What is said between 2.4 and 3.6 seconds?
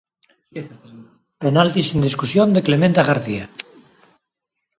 de Clemente a García.